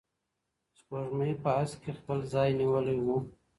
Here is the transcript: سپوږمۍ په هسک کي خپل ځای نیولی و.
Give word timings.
سپوږمۍ 0.77 1.31
په 1.43 1.49
هسک 1.57 1.77
کي 1.83 1.91
خپل 1.99 2.17
ځای 2.33 2.49
نیولی 2.59 2.97
و. 3.01 3.07